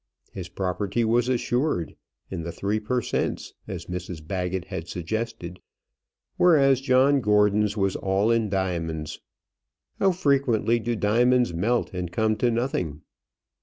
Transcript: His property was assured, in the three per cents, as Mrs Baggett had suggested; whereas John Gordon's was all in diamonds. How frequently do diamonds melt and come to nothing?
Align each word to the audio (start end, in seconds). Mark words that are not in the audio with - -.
His 0.31 0.49
property 0.49 1.05
was 1.05 1.29
assured, 1.29 1.95
in 2.31 2.41
the 2.41 2.51
three 2.51 2.79
per 2.79 3.03
cents, 3.03 3.53
as 3.67 3.85
Mrs 3.85 4.27
Baggett 4.27 4.65
had 4.65 4.87
suggested; 4.87 5.59
whereas 6.37 6.81
John 6.81 7.21
Gordon's 7.21 7.77
was 7.77 7.95
all 7.95 8.31
in 8.31 8.49
diamonds. 8.49 9.21
How 9.99 10.11
frequently 10.13 10.79
do 10.79 10.95
diamonds 10.95 11.53
melt 11.53 11.93
and 11.93 12.11
come 12.11 12.35
to 12.37 12.49
nothing? 12.49 13.01